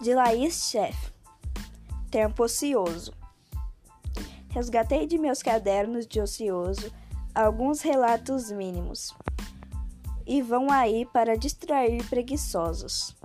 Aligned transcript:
de 0.00 0.14
Laís 0.14 0.68
Chef. 0.70 0.96
Tempo 2.10 2.44
ocioso. 2.44 3.12
Resgatei 4.50 5.06
de 5.06 5.18
meus 5.18 5.42
cadernos 5.42 6.06
de 6.06 6.20
ocioso 6.20 6.92
alguns 7.34 7.80
relatos 7.82 8.50
mínimos 8.50 9.14
e 10.26 10.42
vão 10.42 10.70
aí 10.70 11.06
para 11.06 11.36
distrair 11.36 12.04
preguiçosos. 12.08 13.16